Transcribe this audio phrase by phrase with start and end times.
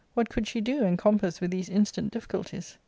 [0.15, 2.79] What could she do, encompassed with these instant difficulties